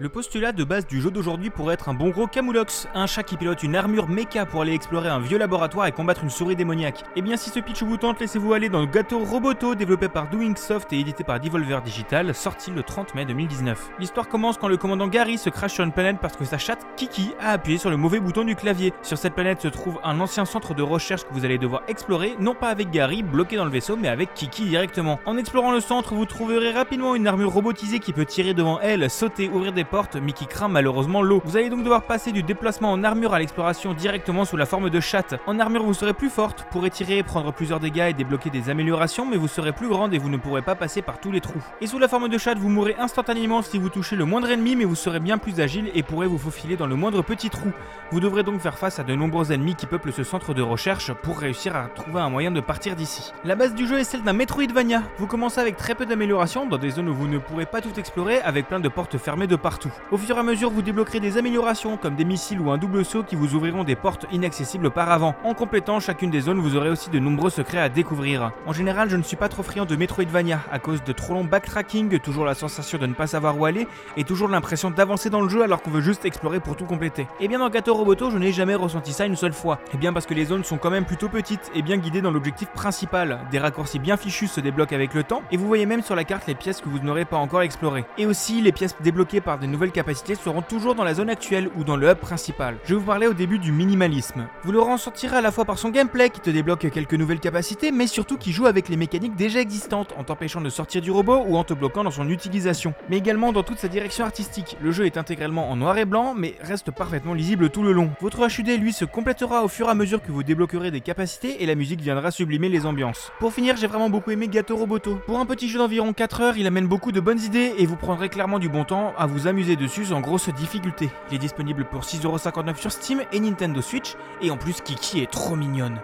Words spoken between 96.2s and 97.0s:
qui te débloque